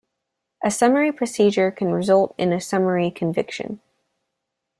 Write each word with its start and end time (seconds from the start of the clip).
A 0.63 0.71
summary 0.71 1.11
procedure 1.11 1.69
can 1.69 1.91
result 1.91 2.33
in 2.39 2.51
a 2.51 2.59
summary 2.59 3.11
conviction. 3.11 3.81